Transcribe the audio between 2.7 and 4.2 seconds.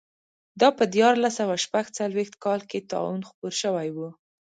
طاعون خپور شوی و.